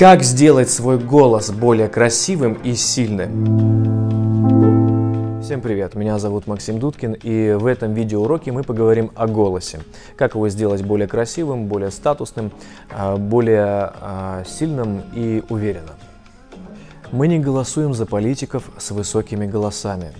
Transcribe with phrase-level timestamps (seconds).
[0.00, 3.44] Как сделать свой голос более красивым и сильным?
[5.42, 9.80] Всем привет, меня зовут Максим Дудкин и в этом видеоуроке мы поговорим о голосе.
[10.16, 12.50] Как его сделать более красивым, более статусным,
[12.90, 15.96] а, более а, сильным и уверенным.
[17.12, 20.14] Мы не голосуем за политиков с высокими голосами.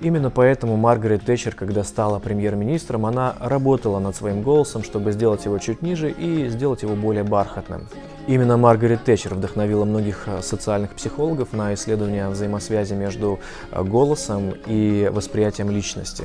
[0.00, 5.58] Именно поэтому Маргарет Тэтчер, когда стала премьер-министром, она работала над своим голосом, чтобы сделать его
[5.58, 7.88] чуть ниже и сделать его более бархатным.
[8.28, 13.40] Именно Маргарет Тэтчер вдохновила многих э, социальных психологов на исследование взаимосвязи между
[13.72, 16.24] э, голосом и восприятием личности.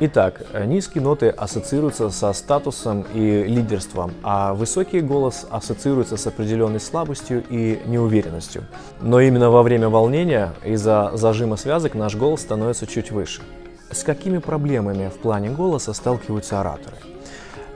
[0.00, 7.44] Итак, низкие ноты ассоциируются со статусом и лидерством, а высокий голос ассоциируется с определенной слабостью
[7.48, 8.64] и неуверенностью.
[9.00, 13.42] Но именно во время волнения из-за зажима связок наш голос становится чуть выше.
[13.90, 16.96] С какими проблемами в плане голоса сталкиваются ораторы?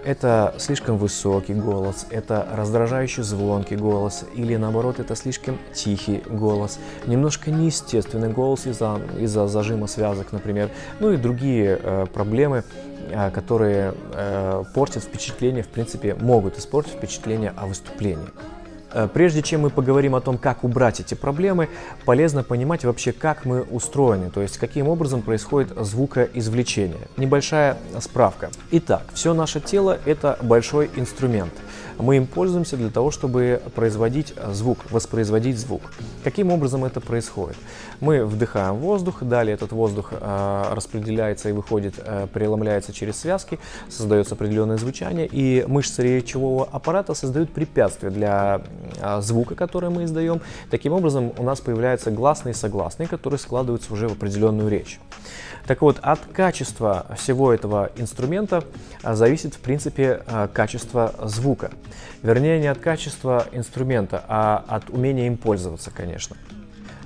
[0.06, 7.50] Это слишком высокий голос, это раздражающий звонкий голос, или наоборот, это слишком тихий голос, немножко
[7.50, 12.62] неестественный голос из-за из зажима связок, например, ну и другие э, проблемы,
[13.10, 18.28] э, которые э, портят впечатление, в принципе, могут испортить впечатление о выступлении.
[18.92, 21.68] Э, прежде чем мы поговорим о том, как убрать эти проблемы,
[22.04, 27.08] полезно понимать вообще, как мы устроены, то есть каким образом происходит звукоизвлечение.
[27.16, 28.50] Небольшая справка.
[28.70, 31.52] Итак, все наше тело– это большой инструмент–
[31.98, 35.82] мы им пользуемся для того, чтобы производить звук, воспроизводить звук.
[36.24, 37.56] Каким образом это происходит?
[38.00, 43.58] Мы вдыхаем воздух, далее этот воздух э, распределяется и выходит, э, преломляется через связки,
[43.88, 48.62] создается определенное звучание, и мышцы речевого аппарата создают препятствия для
[49.00, 50.42] э, звука, который мы издаем.
[50.70, 55.00] Таким образом, у нас появляются гласные и согласные, которые складываются уже в определенную речь.
[55.66, 58.62] Так вот, от качества всего этого инструмента
[59.02, 61.72] зависит, в принципе, качество звука.
[62.22, 66.36] Вернее, не от качества инструмента, а от умения им пользоваться, конечно.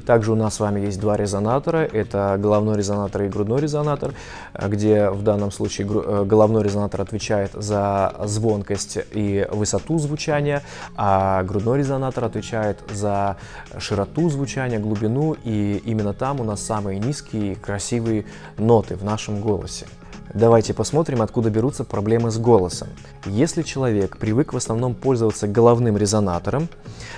[0.07, 1.79] Также у нас с вами есть два резонатора.
[1.79, 4.13] Это головной резонатор и грудной резонатор,
[4.61, 10.63] где в данном случае э, головной резонатор отвечает за звонкость и высоту звучания,
[10.97, 13.37] а грудной резонатор отвечает за
[13.79, 15.37] широту звучания, глубину.
[15.45, 18.25] И именно там у нас самые низкие красивые
[18.59, 19.87] ноты в нашем голосе.
[20.33, 22.87] Давайте посмотрим, откуда берутся проблемы с голосом.
[23.27, 26.69] Если человек привык в основном пользоваться головным резонатором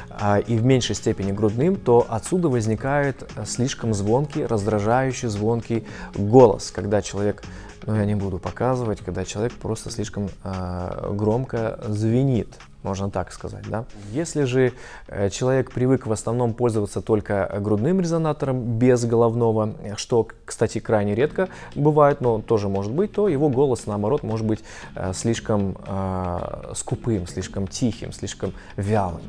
[0.09, 5.85] а, и в меньшей степени грудным, то отсюда возникает слишком звонкий, раздражающий звонкий
[6.15, 7.45] голос, когда человек,
[7.85, 12.49] ну я не буду показывать, когда человек просто слишком а, громко звенит
[12.83, 13.65] можно так сказать.
[13.69, 13.85] Да?
[14.13, 14.73] Если же
[15.09, 21.49] э, человек привык в основном пользоваться только грудным резонатором без головного, что, кстати, крайне редко
[21.75, 24.61] бывает, но тоже может быть, то его голос, наоборот, может быть
[24.95, 29.23] э, слишком э, скупым, слишком тихим, слишком вялым.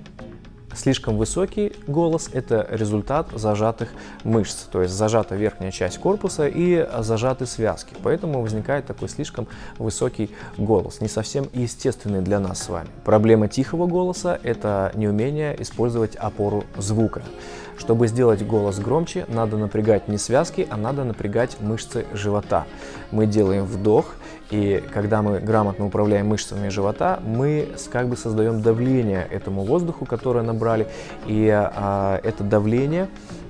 [0.76, 3.90] Слишком высокий голос– это результат зажатых
[4.24, 7.94] мышц, то есть зажата верхняя часть корпуса и зажаты связки.
[8.02, 9.48] Поэтому возникает такой слишком
[9.78, 12.90] высокий голос, не совсем естественный для нас с вами.
[13.06, 17.22] Проблема тихого голоса– это неумение использовать опору звука.
[17.78, 22.66] Чтобы сделать голос громче, надо напрягать не связки, а надо напрягать мышцы живота.
[23.12, 24.14] Мы делаем вдох,
[24.52, 30.44] и когда мы грамотно управляем мышцами живота, мы как бы создаем давление этому воздуху, которое
[30.64, 30.88] набрали,
[31.28, 33.10] и а, это давление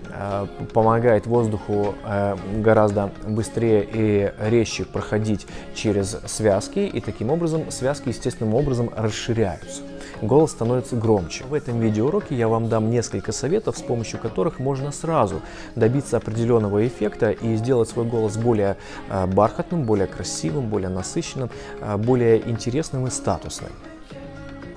[0.10, 8.10] а, помогает воздуху а, гораздо быстрее и резче проходить через связки, и таким образом связки
[8.10, 9.82] естественным образом расширяются
[10.22, 11.44] голос становится громче.
[11.44, 15.42] В этом видеоуроке я вам дам несколько советов, с помощью которых можно сразу
[15.76, 18.78] добиться определенного эффекта и сделать свой голос более
[19.10, 21.50] а, бархатным, более красивым, более насыщенным,
[21.82, 23.72] а, более интересным и статусным.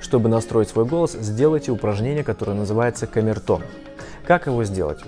[0.06, 3.62] Чтобы настроить свой голос, сделайте упражнение, которое называется камертон.
[4.24, 5.00] Как его сделать?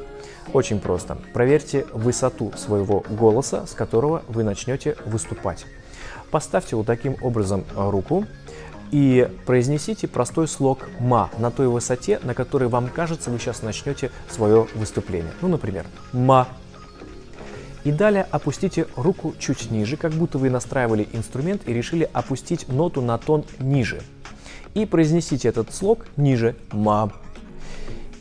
[0.53, 1.19] Очень просто.
[1.33, 5.67] Проверьте высоту своего голоса, с которого вы начнете выступать.
[6.33, 8.27] Поставьте вот таким образом руку
[8.91, 14.11] и произнесите простой слог «ма» на той высоте, на которой вам кажется, вы сейчас начнете
[14.29, 15.31] свое выступление.
[15.43, 16.49] Ну, например, «ма».
[17.85, 23.01] И далее опустите руку чуть ниже, как будто вы настраивали инструмент и решили опустить ноту
[23.01, 24.03] на тон ниже.
[24.79, 27.11] И произнесите этот слог ниже «ма».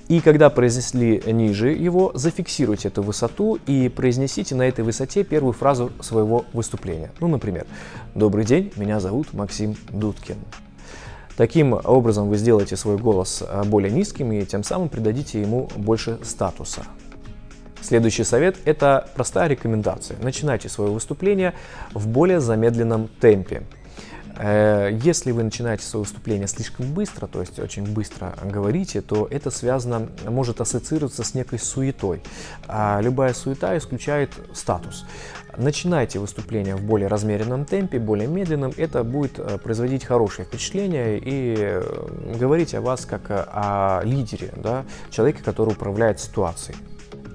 [0.07, 5.91] И когда произнесли ниже его, зафиксируйте эту высоту и произнесите на этой высоте первую фразу
[5.99, 7.11] своего выступления.
[7.19, 7.67] Ну, например,
[8.15, 10.37] «Добрый день, меня зовут Максим Дудкин».
[11.35, 16.17] Таким образом вы сделаете свой голос э, более низким и тем самым придадите ему больше
[16.23, 16.85] статуса.
[17.83, 20.17] Следующий совет– это простая рекомендация.
[20.23, 21.53] Начинайте свое выступление
[21.93, 23.61] в более замедленном темпе.
[24.39, 29.49] Э, если вы начинаете свое выступление слишком быстро, то есть очень быстро говорите, то это
[29.49, 32.21] связано, может ассоциироваться с некой суетой.
[32.67, 35.05] А любая суета исключает статус.
[35.57, 38.73] Начинайте выступление в более размеренном темпе, более медленном.
[38.77, 44.85] Это будет э, производить хорошее впечатление и э, говорить о вас как о лидере, да,
[45.09, 46.77] человеке, который управляет ситуацией.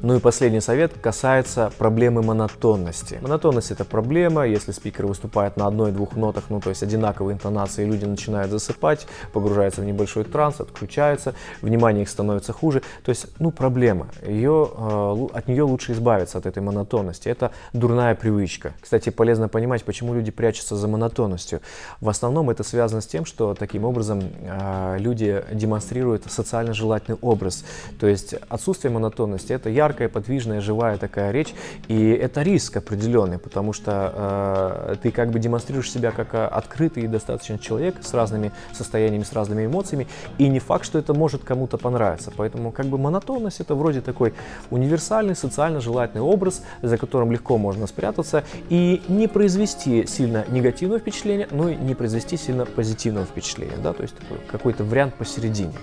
[0.04, 3.20] Ну и последний совет касается проблемы монотонности.
[3.22, 8.04] Монотонность это проблема, если спикер выступает на одной-двух нотах, ну то есть одинаковые интонации, люди
[8.04, 12.82] начинают засыпать, погружаются в небольшой транс, отключаются, внимание их становится хуже.
[13.04, 17.28] То есть, ну проблема, ее, э, от нее лучше избавиться, от этой монотонности.
[17.28, 18.72] Это дурная привычка.
[18.80, 21.60] Кстати, полезно понимать, почему люди прячутся за монотонностью.
[22.00, 27.64] В основном это связано с тем, что таким образом э, люди демонстрируют социально желательный образ.
[28.00, 31.54] То есть отсутствие монотонности это ярко яркая, подвижная, живая такая речь.
[31.88, 37.04] И это риск определенный, потому что э, ты как бы демонстрируешь себя как э, открытый
[37.04, 40.06] и достаточно человек с разными состояниями, с разными эмоциями.
[40.38, 42.32] И не факт, что это может кому-то понравиться.
[42.36, 44.32] Поэтому как бы монотонность это вроде такой
[44.70, 51.48] универсальный, социально желательный образ, за которым легко можно спрятаться и не произвести сильно негативное впечатление,
[51.50, 53.76] но и не произвести сильно позитивного впечатления.
[53.82, 53.92] Да?
[53.92, 54.14] То есть
[54.50, 55.74] какой-то вариант посередине.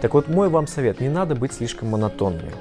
[0.00, 2.52] Так вот, мой вам совет, не надо быть слишком монотонными.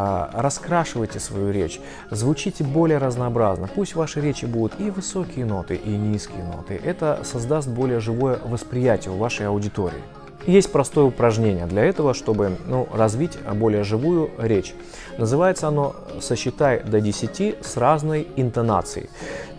[0.00, 1.80] А, раскрашивайте свою речь,
[2.10, 3.68] звучите более разнообразно.
[3.74, 6.80] Пусть в вашей речи будут и высокие ноты, и низкие ноты.
[6.84, 10.00] Это создаст более живое восприятие у вашей аудитории.
[10.46, 14.72] Есть простое упражнение для этого, чтобы ну, развить более живую речь.
[15.18, 19.10] Называется оно «Сосчитай до 10 с разной интонацией».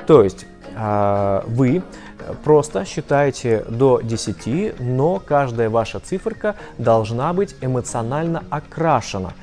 [0.08, 1.84] То есть э, вы
[2.46, 9.34] просто считаете до 10, но каждая ваша циферка должна быть эмоционально окрашена.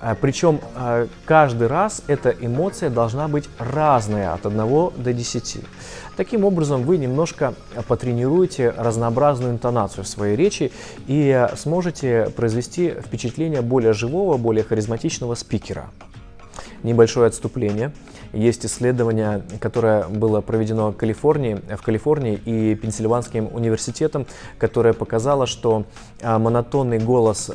[0.00, 4.56] А, Причем а, каждый раз эта эмоция должна быть разная от 1
[4.96, 5.58] до 10.
[6.16, 7.54] Таким образом, вы немножко
[7.88, 10.72] потренируете разнообразную интонацию в своей речи
[11.06, 15.90] и сможете произвести впечатление более живого, более харизматичного спикера.
[16.82, 17.92] Небольшое отступление.
[18.32, 24.26] Есть исследование, которое было проведено в Калифорнии, в Калифорнии и Пенсильванским университетом,
[24.58, 25.84] которое показало, что
[26.20, 27.50] а, монотонный голос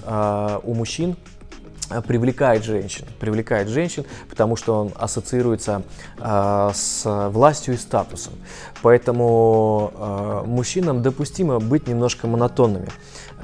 [0.63, 1.15] у мужчин
[2.07, 5.83] привлекает женщин, привлекает женщин, потому что он ассоциируется
[6.17, 8.33] э, с властью и статусом.
[8.81, 12.89] Поэтому э, мужчинам допустимо быть немножко монотонными.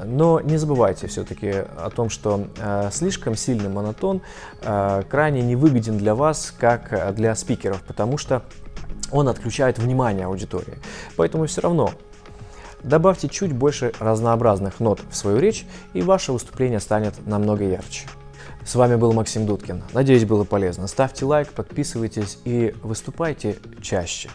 [0.04, 4.22] Но не забывайте все-таки о том, что э, слишком сильный монотон
[4.62, 8.44] э, крайне невыгоден для вас, как для спикеров, потому что
[9.12, 10.78] он отключает внимание аудитории.
[11.16, 11.92] Поэтому все равно
[12.84, 18.08] добавьте чуть больше разнообразных нот в свою речь, и ваше выступление станет намного ярче.
[18.64, 19.84] С вами был Максим Дудкин.
[19.94, 20.88] Надеюсь, было полезно.
[20.88, 24.30] Ставьте лайк, подписывайтесь и выступайте чаще.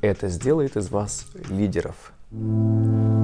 [0.00, 2.12] Это сделает из вас лидеров.
[2.32, 3.23] thank you